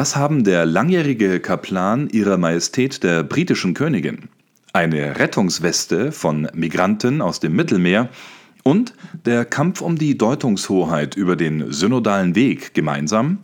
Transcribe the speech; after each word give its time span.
Was 0.00 0.16
haben 0.16 0.44
der 0.44 0.64
langjährige 0.64 1.40
Kaplan 1.40 2.08
ihrer 2.08 2.38
Majestät 2.38 3.02
der 3.02 3.22
britischen 3.22 3.74
Königin, 3.74 4.30
eine 4.72 5.18
Rettungsweste 5.18 6.10
von 6.10 6.48
Migranten 6.54 7.20
aus 7.20 7.38
dem 7.38 7.54
Mittelmeer 7.54 8.08
und 8.62 8.94
der 9.26 9.44
Kampf 9.44 9.82
um 9.82 9.98
die 9.98 10.16
Deutungshoheit 10.16 11.16
über 11.16 11.36
den 11.36 11.70
synodalen 11.70 12.34
Weg 12.34 12.72
gemeinsam? 12.72 13.40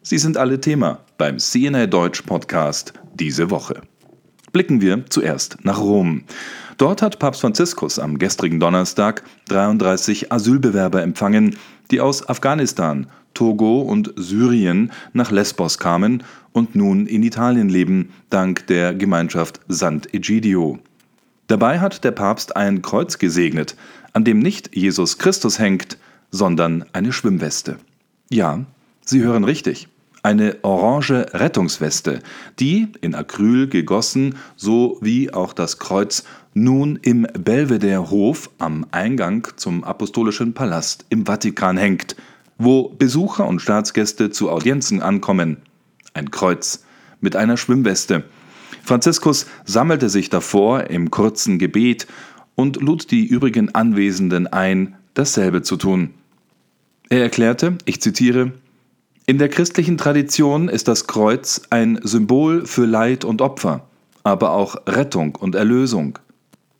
Sie 0.00 0.16
sind 0.16 0.38
alle 0.38 0.62
Thema 0.62 1.00
beim 1.18 1.36
CNA 1.36 1.88
Deutsch 1.88 2.22
Podcast 2.22 2.94
diese 3.12 3.50
Woche. 3.50 3.82
Blicken 4.52 4.80
wir 4.80 5.04
zuerst 5.10 5.58
nach 5.62 5.78
Rom. 5.78 6.24
Dort 6.78 7.02
hat 7.02 7.18
Papst 7.18 7.42
Franziskus 7.42 7.98
am 7.98 8.18
gestrigen 8.18 8.60
Donnerstag 8.60 9.24
33 9.48 10.32
Asylbewerber 10.32 11.02
empfangen, 11.02 11.56
die 11.90 12.00
aus 12.00 12.26
Afghanistan, 12.26 13.08
Togo 13.34 13.80
und 13.80 14.12
Syrien 14.16 14.92
nach 15.12 15.30
Lesbos 15.30 15.78
kamen 15.78 16.22
und 16.52 16.74
nun 16.74 17.06
in 17.06 17.22
Italien 17.22 17.68
leben, 17.68 18.10
dank 18.28 18.66
der 18.66 18.94
Gemeinschaft 18.94 19.60
Sant'Egidio. 19.68 20.78
Dabei 21.46 21.80
hat 21.80 22.04
der 22.04 22.12
Papst 22.12 22.56
ein 22.56 22.82
Kreuz 22.82 23.18
gesegnet, 23.18 23.76
an 24.12 24.24
dem 24.24 24.38
nicht 24.38 24.74
Jesus 24.74 25.18
Christus 25.18 25.58
hängt, 25.58 25.98
sondern 26.30 26.84
eine 26.92 27.12
Schwimmweste. 27.12 27.76
Ja, 28.28 28.64
Sie 29.04 29.22
hören 29.22 29.44
richtig. 29.44 29.88
Eine 30.22 30.58
orange 30.62 31.26
Rettungsweste, 31.32 32.20
die, 32.58 32.88
in 33.00 33.14
Acryl 33.14 33.68
gegossen, 33.68 34.36
so 34.54 34.98
wie 35.00 35.32
auch 35.32 35.54
das 35.54 35.78
Kreuz, 35.78 36.24
nun 36.52 36.98
im 37.02 37.26
Belvedere-Hof 37.32 38.50
am 38.58 38.86
Eingang 38.90 39.48
zum 39.56 39.82
Apostolischen 39.82 40.52
Palast 40.52 41.06
im 41.08 41.24
Vatikan 41.24 41.78
hängt, 41.78 42.16
wo 42.60 42.90
Besucher 42.90 43.48
und 43.48 43.60
Staatsgäste 43.60 44.30
zu 44.30 44.50
Audienzen 44.50 45.02
ankommen. 45.02 45.56
Ein 46.12 46.30
Kreuz 46.30 46.84
mit 47.20 47.34
einer 47.34 47.56
Schwimmweste. 47.56 48.24
Franziskus 48.84 49.46
sammelte 49.64 50.10
sich 50.10 50.28
davor 50.28 50.90
im 50.90 51.10
kurzen 51.10 51.58
Gebet 51.58 52.06
und 52.54 52.80
lud 52.80 53.10
die 53.10 53.24
übrigen 53.26 53.74
Anwesenden 53.74 54.46
ein, 54.46 54.96
dasselbe 55.14 55.62
zu 55.62 55.76
tun. 55.76 56.10
Er 57.08 57.22
erklärte, 57.22 57.78
ich 57.86 58.02
zitiere, 58.02 58.52
in 59.24 59.38
der 59.38 59.48
christlichen 59.48 59.96
Tradition 59.96 60.68
ist 60.68 60.86
das 60.86 61.06
Kreuz 61.06 61.62
ein 61.70 61.98
Symbol 62.02 62.66
für 62.66 62.84
Leid 62.84 63.24
und 63.24 63.40
Opfer, 63.40 63.86
aber 64.22 64.50
auch 64.52 64.76
Rettung 64.86 65.34
und 65.36 65.54
Erlösung. 65.54 66.18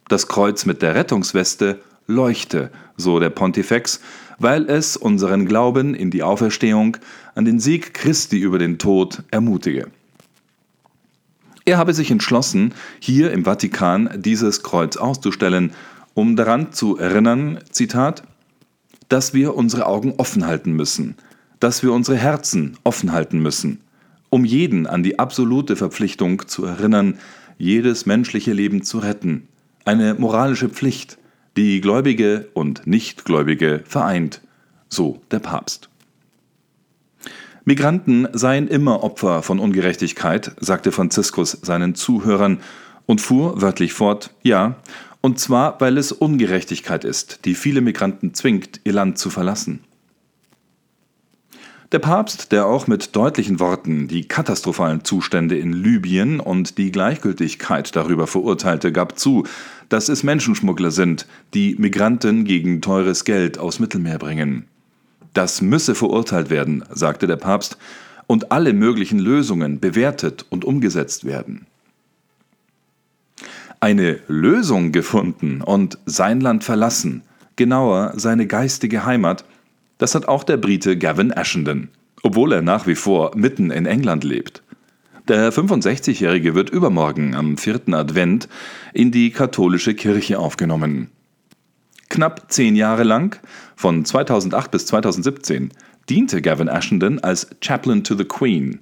Das 0.08 0.26
Kreuz 0.26 0.66
mit 0.66 0.82
der 0.82 0.94
Rettungsweste 0.94 1.80
leuchte, 2.06 2.70
so 2.96 3.18
der 3.18 3.30
Pontifex, 3.30 4.00
weil 4.40 4.68
es 4.68 4.96
unseren 4.96 5.46
Glauben 5.46 5.94
in 5.94 6.10
die 6.10 6.24
Auferstehung, 6.24 6.96
an 7.36 7.44
den 7.44 7.60
Sieg 7.60 7.94
Christi 7.94 8.38
über 8.40 8.58
den 8.58 8.78
Tod 8.78 9.22
ermutige. 9.30 9.86
Er 11.64 11.78
habe 11.78 11.94
sich 11.94 12.10
entschlossen, 12.10 12.74
hier 12.98 13.30
im 13.30 13.44
Vatikan 13.44 14.10
dieses 14.16 14.64
Kreuz 14.64 14.96
auszustellen, 14.96 15.70
um 16.14 16.34
daran 16.34 16.72
zu 16.72 16.98
erinnern, 16.98 17.60
Zitat, 17.70 18.24
dass 19.08 19.34
wir 19.34 19.54
unsere 19.54 19.86
Augen 19.86 20.14
offen 20.16 20.44
halten 20.44 20.72
müssen– 20.72 21.14
dass 21.60 21.82
wir 21.82 21.92
unsere 21.92 22.16
Herzen 22.16 22.76
offen 22.82 23.12
halten 23.12 23.38
müssen, 23.38 23.80
um 24.30 24.44
jeden 24.44 24.86
an 24.86 25.02
die 25.02 25.18
absolute 25.18 25.76
Verpflichtung 25.76 26.48
zu 26.48 26.64
erinnern, 26.64 27.18
jedes 27.58 28.06
menschliche 28.06 28.54
Leben 28.54 28.82
zu 28.82 28.98
retten, 28.98 29.46
eine 29.84 30.14
moralische 30.14 30.70
Pflicht, 30.70 31.18
die 31.56 31.80
Gläubige 31.80 32.48
und 32.54 32.86
Nichtgläubige 32.86 33.82
vereint, 33.84 34.40
so 34.88 35.20
der 35.30 35.40
Papst. 35.40 35.88
Migranten 37.64 38.26
seien 38.32 38.68
immer 38.68 39.02
Opfer 39.02 39.42
von 39.42 39.58
Ungerechtigkeit, 39.58 40.52
sagte 40.60 40.92
Franziskus 40.92 41.52
seinen 41.62 41.94
Zuhörern 41.94 42.60
und 43.06 43.20
fuhr 43.20 43.60
wörtlich 43.60 43.92
fort, 43.92 44.30
ja, 44.42 44.76
und 45.20 45.38
zwar, 45.38 45.80
weil 45.80 45.98
es 45.98 46.12
Ungerechtigkeit 46.12 47.04
ist, 47.04 47.44
die 47.44 47.54
viele 47.54 47.82
Migranten 47.82 48.32
zwingt, 48.32 48.80
ihr 48.84 48.92
Land 48.92 49.18
zu 49.18 49.28
verlassen. 49.28 49.80
Der 51.92 51.98
Papst, 51.98 52.52
der 52.52 52.66
auch 52.66 52.86
mit 52.86 53.16
deutlichen 53.16 53.58
Worten 53.58 54.06
die 54.06 54.28
katastrophalen 54.28 55.04
Zustände 55.04 55.58
in 55.58 55.72
Libyen 55.72 56.38
und 56.38 56.78
die 56.78 56.92
Gleichgültigkeit 56.92 57.94
darüber 57.96 58.28
verurteilte, 58.28 58.92
gab 58.92 59.18
zu, 59.18 59.44
dass 59.90 60.08
es 60.08 60.22
Menschenschmuggler 60.22 60.90
sind, 60.90 61.26
die 61.52 61.74
Migranten 61.78 62.44
gegen 62.44 62.80
teures 62.80 63.24
Geld 63.24 63.58
aus 63.58 63.78
Mittelmeer 63.80 64.18
bringen. 64.18 64.64
Das 65.34 65.60
müsse 65.60 65.94
verurteilt 65.94 66.48
werden, 66.48 66.84
sagte 66.90 67.26
der 67.26 67.36
Papst, 67.36 67.76
und 68.26 68.52
alle 68.52 68.72
möglichen 68.72 69.18
Lösungen 69.18 69.80
bewertet 69.80 70.46
und 70.48 70.64
umgesetzt 70.64 71.24
werden. 71.24 71.66
Eine 73.80 74.20
Lösung 74.28 74.92
gefunden 74.92 75.62
und 75.62 75.98
sein 76.06 76.40
Land 76.40 76.62
verlassen, 76.62 77.22
genauer 77.56 78.12
seine 78.16 78.46
geistige 78.46 79.04
Heimat, 79.04 79.44
das 79.98 80.14
hat 80.14 80.28
auch 80.28 80.44
der 80.44 80.56
Brite 80.56 80.96
Gavin 80.96 81.32
Ashenden, 81.32 81.88
obwohl 82.22 82.52
er 82.52 82.62
nach 82.62 82.86
wie 82.86 82.94
vor 82.94 83.32
mitten 83.36 83.70
in 83.70 83.86
England 83.86 84.22
lebt. 84.22 84.62
Der 85.28 85.52
65-Jährige 85.52 86.54
wird 86.54 86.70
übermorgen 86.70 87.34
am 87.34 87.56
vierten 87.56 87.94
Advent 87.94 88.48
in 88.92 89.10
die 89.10 89.30
katholische 89.30 89.94
Kirche 89.94 90.38
aufgenommen. 90.38 91.10
Knapp 92.08 92.50
zehn 92.50 92.74
Jahre 92.74 93.04
lang, 93.04 93.40
von 93.76 94.04
2008 94.04 94.70
bis 94.70 94.86
2017, 94.86 95.70
diente 96.08 96.42
Gavin 96.42 96.68
Ashenden 96.68 97.22
als 97.22 97.48
Chaplain 97.60 98.02
to 98.02 98.16
the 98.16 98.24
Queen. 98.24 98.80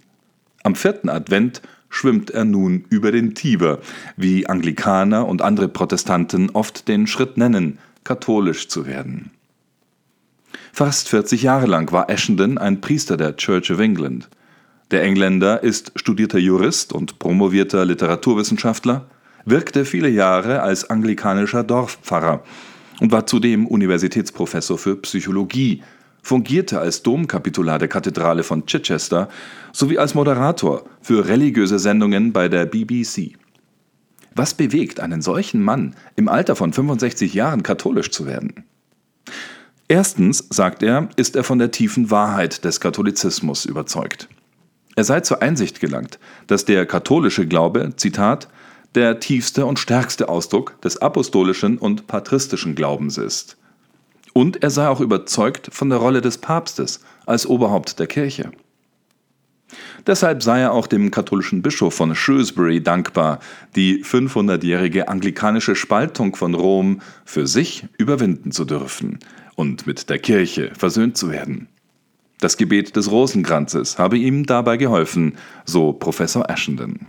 Am 0.64 0.74
vierten 0.74 1.10
Advent 1.10 1.60
schwimmt 1.90 2.30
er 2.30 2.44
nun 2.44 2.84
über 2.88 3.12
den 3.12 3.34
Tiber, 3.34 3.80
wie 4.16 4.46
Anglikaner 4.46 5.26
und 5.26 5.42
andere 5.42 5.68
Protestanten 5.68 6.50
oft 6.50 6.88
den 6.88 7.06
Schritt 7.06 7.36
nennen, 7.36 7.78
katholisch 8.04 8.68
zu 8.68 8.86
werden. 8.86 9.30
Fast 10.72 11.08
40 11.08 11.42
Jahre 11.42 11.66
lang 11.66 11.92
war 11.92 12.08
Ashenden 12.08 12.56
ein 12.56 12.80
Priester 12.80 13.16
der 13.16 13.36
Church 13.36 13.70
of 13.70 13.80
England. 13.80 14.28
Der 14.90 15.02
Engländer 15.02 15.62
ist 15.62 15.92
studierter 15.96 16.38
Jurist 16.38 16.94
und 16.94 17.18
promovierter 17.18 17.84
Literaturwissenschaftler, 17.84 19.06
wirkte 19.44 19.84
viele 19.84 20.08
Jahre 20.08 20.62
als 20.62 20.88
anglikanischer 20.88 21.62
Dorfpfarrer 21.62 22.42
und 23.00 23.12
war 23.12 23.26
zudem 23.26 23.66
Universitätsprofessor 23.66 24.78
für 24.78 24.96
Psychologie, 24.96 25.82
fungierte 26.22 26.80
als 26.80 27.02
Domkapitular 27.02 27.78
der 27.78 27.88
Kathedrale 27.88 28.42
von 28.42 28.64
Chichester 28.64 29.28
sowie 29.72 29.98
als 29.98 30.14
Moderator 30.14 30.84
für 31.02 31.28
religiöse 31.28 31.78
Sendungen 31.78 32.32
bei 32.32 32.48
der 32.48 32.64
BBC. 32.64 33.36
Was 34.34 34.54
bewegt 34.54 35.00
einen 35.00 35.20
solchen 35.20 35.62
Mann, 35.62 35.96
im 36.16 36.28
Alter 36.28 36.56
von 36.56 36.72
65 36.72 37.34
Jahren 37.34 37.62
katholisch 37.62 38.10
zu 38.10 38.26
werden? 38.26 38.64
Erstens, 39.86 40.46
sagt 40.50 40.82
er, 40.82 41.08
ist 41.16 41.36
er 41.36 41.44
von 41.44 41.58
der 41.58 41.70
tiefen 41.70 42.10
Wahrheit 42.10 42.64
des 42.64 42.80
Katholizismus 42.80 43.64
überzeugt. 43.64 44.28
Er 44.98 45.04
sei 45.04 45.20
zur 45.20 45.42
Einsicht 45.42 45.78
gelangt, 45.78 46.18
dass 46.48 46.64
der 46.64 46.84
katholische 46.84 47.46
Glaube, 47.46 47.92
Zitat, 47.94 48.48
der 48.96 49.20
tiefste 49.20 49.64
und 49.64 49.78
stärkste 49.78 50.28
Ausdruck 50.28 50.80
des 50.80 51.00
apostolischen 51.00 51.78
und 51.78 52.08
patristischen 52.08 52.74
Glaubens 52.74 53.16
ist. 53.16 53.56
Und 54.32 54.60
er 54.60 54.70
sei 54.70 54.88
auch 54.88 55.00
überzeugt 55.00 55.68
von 55.70 55.88
der 55.88 56.00
Rolle 56.00 56.20
des 56.20 56.38
Papstes 56.38 56.98
als 57.26 57.46
Oberhaupt 57.46 58.00
der 58.00 58.08
Kirche. 58.08 58.50
Deshalb 60.04 60.42
sei 60.42 60.62
er 60.62 60.72
auch 60.72 60.88
dem 60.88 61.12
katholischen 61.12 61.62
Bischof 61.62 61.94
von 61.94 62.16
Shrewsbury 62.16 62.82
dankbar, 62.82 63.38
die 63.76 64.02
500-jährige 64.02 65.06
anglikanische 65.06 65.76
Spaltung 65.76 66.34
von 66.34 66.54
Rom 66.54 67.02
für 67.24 67.46
sich 67.46 67.86
überwinden 67.98 68.50
zu 68.50 68.64
dürfen 68.64 69.20
und 69.54 69.86
mit 69.86 70.10
der 70.10 70.18
Kirche 70.18 70.72
versöhnt 70.76 71.16
zu 71.16 71.30
werden. 71.30 71.68
Das 72.40 72.56
Gebet 72.56 72.94
des 72.94 73.10
Rosenkranzes 73.10 73.98
habe 73.98 74.16
ihm 74.16 74.46
dabei 74.46 74.76
geholfen, 74.76 75.34
so 75.64 75.92
Professor 75.92 76.48
Ashenden. 76.48 77.08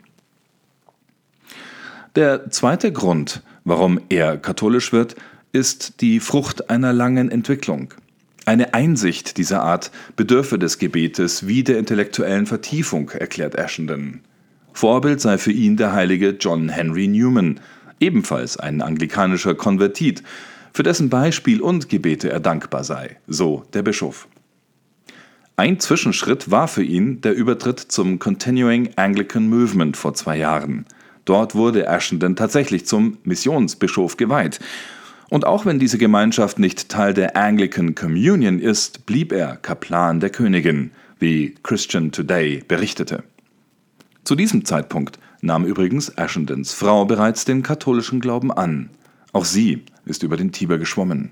Der 2.15 2.50
zweite 2.50 2.92
Grund, 2.92 3.44
warum 3.63 4.00
er 4.09 4.38
katholisch 4.38 4.92
wird, 4.92 5.15
ist 5.51 6.01
die 6.01 6.19
Frucht 6.19 6.69
einer 6.69 6.94
langen 6.94 7.30
Entwicklung. 7.30 7.94
Eine 8.45 8.74
Einsicht 8.74 9.38
dieser 9.38 9.62
Art 9.62 9.92
bedürfe 10.15 10.57
des 10.57 10.80
Gebetes 10.80 11.45
wie 11.48 11.63
der 11.63 11.77
intellektuellen 11.77 12.48
Vertiefung, 12.48 13.09
erklärt 13.09 13.57
Ashenden. 13.57 14.21
Vorbild 14.74 15.21
sei 15.21 15.38
für 15.38 15.51
ihn 15.51 15.77
der 15.77 15.94
heilige 15.94 16.30
John 16.39 16.69
Henry 16.69 17.07
Newman, 17.07 17.59
ebenfalls 18.00 18.57
ein 18.57 18.81
anglikanischer 18.81 19.53
Konvertit, 19.53 20.24
für 20.74 20.83
dessen 20.83 21.09
Beispiel 21.09 21.62
und 21.62 21.89
Gebete 21.89 22.31
er 22.31 22.39
dankbar 22.39 22.83
sei, 22.83 23.18
so 23.27 23.65
der 23.74 23.83
Bischof. 23.83 24.27
Ein 25.59 25.81
Zwischenschritt 25.81 26.51
war 26.51 26.69
für 26.69 26.83
ihn 26.83 27.19
der 27.19 27.35
Übertritt 27.35 27.81
zum 27.81 28.17
Continuing 28.17 28.91
Anglican 28.95 29.50
Movement 29.50 29.97
vor 29.97 30.13
zwei 30.13 30.38
Jahren. 30.38 30.85
Dort 31.25 31.53
wurde 31.53 31.85
Ashenden 31.85 32.38
tatsächlich 32.38 32.85
zum 32.85 33.17
Missionsbischof 33.25 34.15
geweiht 34.15 34.61
Und 35.27 35.45
auch 35.45 35.65
wenn 35.65 35.77
diese 35.77 35.97
Gemeinschaft 35.97 36.59
nicht 36.59 36.88
Teil 36.88 37.13
der 37.13 37.35
Anglican 37.35 37.94
Communion 37.94 38.59
ist, 38.59 39.06
blieb 39.06 39.33
er 39.33 39.57
Kaplan 39.57 40.21
der 40.21 40.29
Königin, 40.29 40.91
wie 41.19 41.56
Christian 41.62 42.13
Today 42.13 42.63
berichtete. 42.65 43.25
Zu 44.23 44.35
diesem 44.35 44.63
Zeitpunkt 44.63 45.19
nahm 45.41 45.65
übrigens 45.65 46.17
Ashendens 46.17 46.71
Frau 46.71 47.03
bereits 47.03 47.44
den 47.44 47.63
katholischen 47.63 48.21
Glauben 48.21 48.53
an. 48.53 48.91
Auch 49.33 49.44
sie 49.44 49.83
ist 50.05 50.23
über 50.23 50.38
den 50.38 50.53
Tiber 50.53 50.77
geschwommen. 50.77 51.31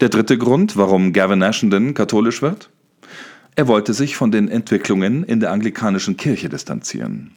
Der 0.00 0.08
dritte 0.08 0.38
Grund, 0.38 0.78
warum 0.78 1.12
Gavin 1.12 1.42
Ashenden 1.42 1.92
katholisch 1.92 2.40
wird? 2.40 2.70
Er 3.56 3.68
wollte 3.68 3.94
sich 3.94 4.16
von 4.16 4.32
den 4.32 4.48
Entwicklungen 4.48 5.22
in 5.22 5.38
der 5.38 5.52
anglikanischen 5.52 6.16
Kirche 6.16 6.48
distanzieren. 6.48 7.32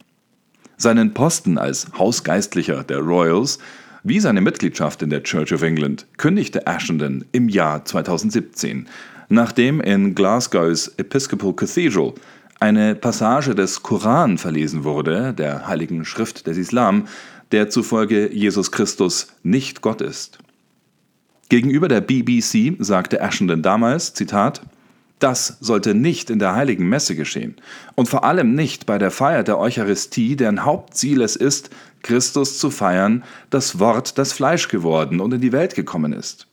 Seinen 0.76 1.14
Posten 1.14 1.58
als 1.58 1.86
Hausgeistlicher 1.96 2.82
der 2.82 2.98
Royals 2.98 3.58
wie 4.02 4.18
seine 4.18 4.40
Mitgliedschaft 4.40 5.02
in 5.02 5.10
der 5.10 5.22
Church 5.22 5.52
of 5.52 5.62
England 5.62 6.06
kündigte 6.16 6.66
Ashenden 6.66 7.24
im 7.32 7.48
Jahr 7.48 7.84
2017, 7.84 8.88
nachdem 9.28 9.80
in 9.80 10.14
Glasgow's 10.14 10.88
Episcopal 10.96 11.52
Cathedral 11.52 12.14
eine 12.58 12.96
Passage 12.96 13.54
des 13.54 13.82
Koran 13.82 14.38
verlesen 14.38 14.82
wurde, 14.82 15.32
der 15.34 15.68
heiligen 15.68 16.04
Schrift 16.04 16.46
des 16.48 16.56
Islam, 16.56 17.06
der 17.52 17.70
zufolge 17.70 18.32
Jesus 18.32 18.72
Christus 18.72 19.28
nicht 19.42 19.82
Gott 19.82 20.00
ist. 20.00 20.38
Gegenüber 21.48 21.86
der 21.88 22.00
BBC 22.00 22.76
sagte 22.78 23.22
Ashenden 23.22 23.62
damals, 23.62 24.14
Zitat, 24.14 24.62
das 25.18 25.58
sollte 25.60 25.94
nicht 25.94 26.30
in 26.30 26.38
der 26.38 26.54
heiligen 26.54 26.88
Messe 26.88 27.16
geschehen 27.16 27.56
und 27.94 28.08
vor 28.08 28.24
allem 28.24 28.54
nicht 28.54 28.86
bei 28.86 28.98
der 28.98 29.10
Feier 29.10 29.42
der 29.42 29.58
Eucharistie, 29.58 30.36
deren 30.36 30.64
Hauptziel 30.64 31.22
es 31.22 31.36
ist, 31.36 31.70
Christus 32.02 32.58
zu 32.58 32.70
feiern, 32.70 33.24
das 33.50 33.78
Wort, 33.78 34.18
das 34.18 34.32
Fleisch 34.32 34.68
geworden 34.68 35.20
und 35.20 35.34
in 35.34 35.40
die 35.40 35.52
Welt 35.52 35.74
gekommen 35.74 36.12
ist. 36.12 36.46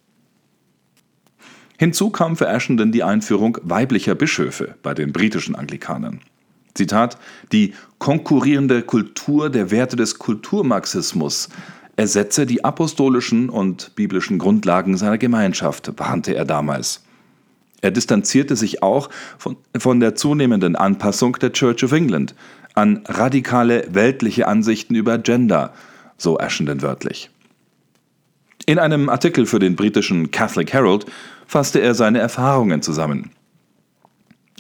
Hinzu 1.78 2.10
kam 2.10 2.38
für 2.38 2.48
Ashenden 2.48 2.92
die 2.92 3.04
Einführung 3.04 3.58
weiblicher 3.62 4.16
Bischöfe 4.16 4.76
bei 4.82 4.94
den 4.94 5.12
britischen 5.12 5.56
Anglikanern. 5.56 6.22
Zitat, 6.74 7.18
die 7.52 7.74
konkurrierende 8.00 8.82
Kultur 8.82 9.50
der 9.50 9.72
Werte 9.72 9.96
des 9.96 10.20
Kulturmarxismus 10.20 11.50
ersetze 11.96 12.46
die 12.46 12.64
apostolischen 12.64 13.50
und 13.50 13.96
biblischen 13.96 14.38
Grundlagen 14.38 14.98
seiner 14.98 15.18
Gemeinschaft, 15.18 15.94
warnte 15.98 16.36
er 16.36 16.46
damals. 16.46 17.05
Er 17.82 17.92
distanzierte 17.92 18.56
sich 18.56 18.82
auch 18.82 19.10
von, 19.38 19.58
von 19.78 20.00
der 20.00 20.16
zunehmenden 20.16 20.76
Anpassung 20.76 21.34
der 21.40 21.52
Church 21.52 21.84
of 21.84 21.92
England 21.92 22.36
an 22.74 23.04
radikale 23.06 23.88
weltliche 23.92 24.48
Ansichten 24.48 24.96
über 24.96 25.18
Gender, 25.18 25.74
so 26.18 26.40
Ashenden 26.40 26.82
wörtlich. 26.82 27.30
In 28.66 28.80
einem 28.80 29.10
Artikel 29.10 29.46
für 29.46 29.60
den 29.60 29.76
britischen 29.76 30.32
Catholic 30.32 30.74
Herald 30.74 31.06
fasste 31.46 31.80
er 31.80 31.94
seine 31.94 32.20
Erfahrungen 32.20 32.82
zusammen. 32.82 33.32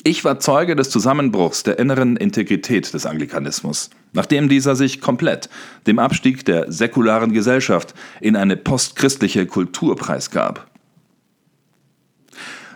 Ich 0.03 0.23
war 0.23 0.39
Zeuge 0.39 0.75
des 0.75 0.91
Zusammenbruchs 0.91 1.63
der 1.63 1.79
inneren 1.79 2.15
Integrität 2.15 2.93
des 2.93 3.07
Anglikanismus, 3.07 3.89
nachdem 4.13 4.49
dieser 4.49 4.75
sich 4.75 5.01
komplett 5.01 5.49
dem 5.87 5.97
Abstieg 5.97 6.45
der 6.45 6.71
säkularen 6.71 7.33
Gesellschaft 7.33 7.95
in 8.21 8.35
eine 8.35 8.55
postchristliche 8.55 9.47
Kultur 9.47 9.95
preisgab. 9.95 10.69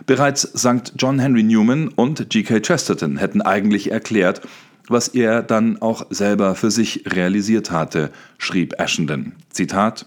Bereits 0.06 0.42
St. 0.42 0.94
John 0.96 1.18
Henry 1.18 1.42
Newman 1.42 1.88
und 1.88 2.30
G.K. 2.30 2.60
Chesterton 2.60 3.16
hätten 3.16 3.42
eigentlich 3.42 3.90
erklärt, 3.90 4.40
was 4.88 5.08
er 5.08 5.42
dann 5.42 5.80
auch 5.80 6.06
selber 6.10 6.54
für 6.54 6.70
sich 6.70 7.04
realisiert 7.06 7.70
hatte, 7.70 8.10
schrieb 8.38 8.80
Ashenden. 8.80 9.34
Zitat 9.50 10.06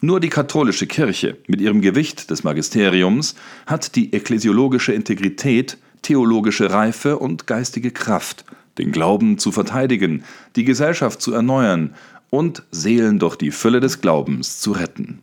nur 0.00 0.20
die 0.20 0.28
katholische 0.28 0.86
Kirche 0.86 1.38
mit 1.48 1.60
ihrem 1.60 1.80
Gewicht 1.80 2.30
des 2.30 2.44
Magisteriums 2.44 3.34
hat 3.66 3.96
die 3.96 4.12
ekklesiologische 4.12 4.92
Integrität, 4.92 5.76
theologische 6.02 6.70
Reife 6.70 7.18
und 7.18 7.48
geistige 7.48 7.90
Kraft, 7.90 8.44
den 8.78 8.92
Glauben 8.92 9.38
zu 9.38 9.50
verteidigen, 9.50 10.22
die 10.54 10.62
Gesellschaft 10.62 11.20
zu 11.20 11.32
erneuern 11.32 11.96
und 12.30 12.62
Seelen 12.70 13.18
durch 13.18 13.34
die 13.34 13.50
Fülle 13.50 13.80
des 13.80 14.00
Glaubens 14.00 14.60
zu 14.60 14.70
retten. 14.70 15.20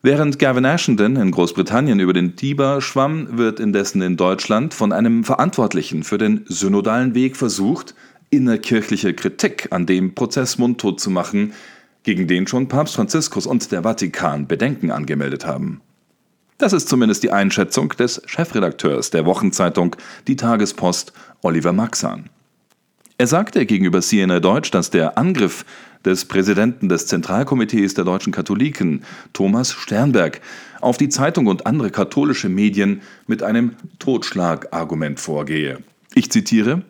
Während 0.00 0.38
Gavin 0.38 0.64
Ashenden 0.64 1.16
in 1.16 1.32
Großbritannien 1.32 1.98
über 1.98 2.12
den 2.12 2.36
Tiber 2.36 2.80
schwamm, 2.80 3.36
wird 3.36 3.58
indessen 3.58 4.00
in 4.00 4.16
Deutschland 4.16 4.72
von 4.72 4.92
einem 4.92 5.24
Verantwortlichen 5.24 6.04
für 6.04 6.18
den 6.18 6.44
synodalen 6.46 7.16
Weg 7.16 7.36
versucht, 7.36 7.96
innerkirchliche 8.30 9.12
Kritik 9.12 9.68
an 9.72 9.86
dem 9.86 10.14
Prozess 10.14 10.56
mundtot 10.56 11.00
zu 11.00 11.10
machen, 11.10 11.52
gegen 12.04 12.28
den 12.28 12.46
schon 12.46 12.68
Papst 12.68 12.94
Franziskus 12.94 13.44
und 13.44 13.72
der 13.72 13.82
Vatikan 13.82 14.46
Bedenken 14.46 14.92
angemeldet 14.92 15.44
haben. 15.44 15.80
Das 16.58 16.72
ist 16.72 16.88
zumindest 16.88 17.24
die 17.24 17.32
Einschätzung 17.32 17.88
des 17.88 18.22
Chefredakteurs 18.26 19.10
der 19.10 19.26
Wochenzeitung 19.26 19.96
Die 20.28 20.36
Tagespost, 20.36 21.12
Oliver 21.42 21.72
Maxan. 21.72 22.30
Er 23.20 23.26
sagte 23.26 23.66
gegenüber 23.66 24.00
CNN 24.00 24.40
Deutsch, 24.40 24.70
dass 24.70 24.90
der 24.90 25.18
Angriff 25.18 25.64
des 26.04 26.26
Präsidenten 26.26 26.88
des 26.88 27.08
Zentralkomitees 27.08 27.94
der 27.94 28.04
deutschen 28.04 28.32
Katholiken, 28.32 29.02
Thomas 29.32 29.72
Sternberg, 29.72 30.40
auf 30.80 30.98
die 30.98 31.08
Zeitung 31.08 31.48
und 31.48 31.66
andere 31.66 31.90
katholische 31.90 32.48
Medien 32.48 33.02
mit 33.26 33.42
einem 33.42 33.74
Totschlagargument 33.98 35.18
vorgehe. 35.18 35.78
Ich 36.14 36.30
zitiere 36.30 36.82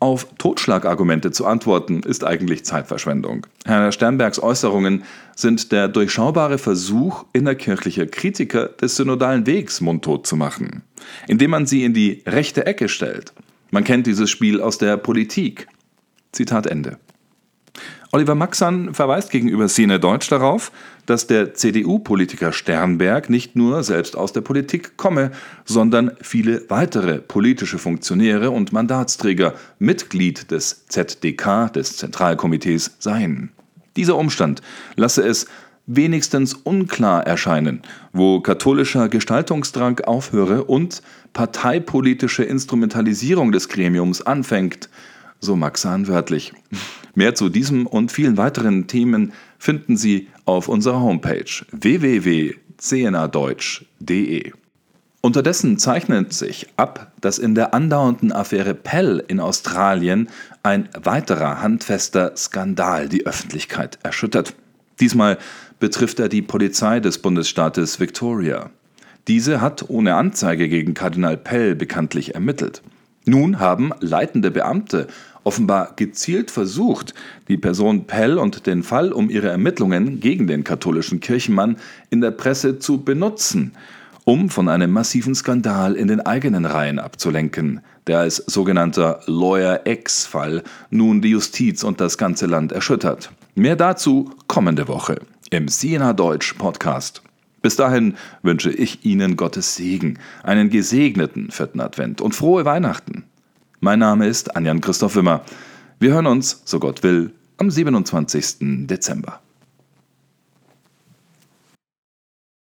auf 0.00 0.26
Totschlagargumente 0.36 1.30
zu 1.30 1.46
antworten, 1.46 2.02
ist 2.02 2.22
eigentlich 2.22 2.66
Zeitverschwendung. 2.66 3.46
Herr 3.64 3.92
Sternbergs 3.92 4.38
Äußerungen 4.38 5.04
sind 5.34 5.72
der 5.72 5.88
durchschaubare 5.88 6.58
Versuch 6.58 7.24
innerkirchlicher 7.32 8.04
Kritiker 8.04 8.66
des 8.66 8.96
synodalen 8.96 9.46
Wegs 9.46 9.80
mundtot 9.80 10.26
zu 10.26 10.36
machen, 10.36 10.82
indem 11.26 11.52
man 11.52 11.64
sie 11.64 11.84
in 11.84 11.94
die 11.94 12.22
rechte 12.26 12.66
Ecke 12.66 12.90
stellt. 12.90 13.32
Man 13.70 13.84
kennt 13.84 14.06
dieses 14.06 14.30
Spiel 14.30 14.60
aus 14.60 14.78
der 14.78 14.96
Politik. 14.96 15.68
Zitat 16.32 16.66
Ende. 16.66 16.98
Oliver 18.12 18.34
Maxan 18.34 18.94
verweist 18.94 19.30
gegenüber 19.30 19.68
Szene 19.68 20.00
Deutsch 20.00 20.28
darauf, 20.28 20.72
dass 21.06 21.26
der 21.26 21.54
CDU-Politiker 21.54 22.52
Sternberg 22.52 23.28
nicht 23.28 23.56
nur 23.56 23.82
selbst 23.82 24.16
aus 24.16 24.32
der 24.32 24.40
Politik 24.40 24.96
komme, 24.96 25.32
sondern 25.64 26.12
viele 26.22 26.64
weitere 26.70 27.18
politische 27.18 27.78
Funktionäre 27.78 28.50
und 28.50 28.72
Mandatsträger 28.72 29.54
Mitglied 29.78 30.50
des 30.50 30.86
ZDK, 30.86 31.72
des 31.72 31.96
Zentralkomitees, 31.96 32.96
seien. 32.98 33.50
Dieser 33.96 34.16
Umstand 34.16 34.62
lasse 34.94 35.22
es 35.22 35.46
wenigstens 35.86 36.54
unklar 36.54 37.26
erscheinen, 37.26 37.82
wo 38.12 38.40
katholischer 38.40 39.08
Gestaltungsdrang 39.08 40.00
aufhöre 40.00 40.64
und 40.64 41.02
parteipolitische 41.32 42.42
Instrumentalisierung 42.44 43.52
des 43.52 43.68
Gremiums 43.68 44.22
anfängt, 44.22 44.88
so 45.40 45.56
Maxan 45.56 46.06
wörtlich. 46.08 46.52
Mehr 47.14 47.34
zu 47.34 47.48
diesem 47.48 47.86
und 47.86 48.12
vielen 48.12 48.36
weiteren 48.36 48.88
Themen 48.88 49.32
finden 49.58 49.96
Sie 49.96 50.28
auf 50.44 50.68
unserer 50.68 51.00
Homepage 51.00 51.64
www.cnadeutsch.de. 51.70 54.52
Unterdessen 55.22 55.78
zeichnet 55.78 56.32
sich 56.32 56.68
ab, 56.76 57.12
dass 57.20 57.38
in 57.38 57.56
der 57.56 57.74
andauernden 57.74 58.32
Affäre 58.32 58.74
Pell 58.74 59.24
in 59.26 59.40
Australien 59.40 60.28
ein 60.62 60.88
weiterer 61.02 61.60
handfester 61.62 62.36
Skandal 62.36 63.08
die 63.08 63.26
Öffentlichkeit 63.26 63.98
erschüttert. 64.02 64.54
Diesmal 65.00 65.38
betrifft 65.78 66.20
er 66.20 66.28
die 66.28 66.42
Polizei 66.42 67.00
des 67.00 67.18
Bundesstaates 67.18 68.00
Victoria. 68.00 68.70
Diese 69.28 69.60
hat 69.60 69.88
ohne 69.88 70.14
Anzeige 70.14 70.68
gegen 70.68 70.94
Kardinal 70.94 71.36
Pell 71.36 71.74
bekanntlich 71.74 72.34
ermittelt. 72.34 72.82
Nun 73.24 73.58
haben 73.58 73.90
leitende 74.00 74.52
Beamte 74.52 75.08
offenbar 75.42 75.92
gezielt 75.96 76.50
versucht, 76.50 77.14
die 77.48 77.56
Person 77.56 78.06
Pell 78.06 78.38
und 78.38 78.66
den 78.66 78.82
Fall 78.82 79.12
um 79.12 79.30
ihre 79.30 79.48
Ermittlungen 79.48 80.20
gegen 80.20 80.46
den 80.46 80.64
katholischen 80.64 81.20
Kirchenmann 81.20 81.76
in 82.10 82.20
der 82.20 82.30
Presse 82.32 82.78
zu 82.78 83.02
benutzen, 83.02 83.72
um 84.24 84.48
von 84.48 84.68
einem 84.68 84.90
massiven 84.90 85.34
Skandal 85.34 85.94
in 85.94 86.08
den 86.08 86.20
eigenen 86.20 86.66
Reihen 86.66 86.98
abzulenken, 86.98 87.80
der 88.06 88.20
als 88.20 88.36
sogenannter 88.36 89.20
Lawyer 89.26 89.82
X-Fall 89.86 90.62
nun 90.90 91.20
die 91.20 91.30
Justiz 91.30 91.84
und 91.84 92.00
das 92.00 92.18
ganze 92.18 92.46
Land 92.46 92.72
erschüttert. 92.72 93.30
Mehr 93.58 93.74
dazu 93.74 94.30
kommende 94.48 94.86
Woche 94.86 95.18
im 95.48 95.68
Siena 95.68 96.12
Deutsch 96.12 96.52
Podcast. 96.52 97.22
Bis 97.62 97.74
dahin 97.74 98.14
wünsche 98.42 98.70
ich 98.70 99.06
Ihnen 99.06 99.38
Gottes 99.38 99.76
Segen, 99.76 100.18
einen 100.42 100.68
gesegneten 100.68 101.50
vierten 101.50 101.80
Advent 101.80 102.20
und 102.20 102.34
frohe 102.34 102.66
Weihnachten. 102.66 103.24
Mein 103.80 104.00
Name 104.00 104.26
ist 104.26 104.54
Anjan 104.56 104.82
Christoph 104.82 105.16
Wimmer. 105.16 105.40
Wir 105.98 106.12
hören 106.12 106.26
uns, 106.26 106.60
so 106.66 106.78
Gott 106.78 107.02
will, 107.02 107.32
am 107.56 107.70
27. 107.70 108.86
Dezember. 108.86 109.40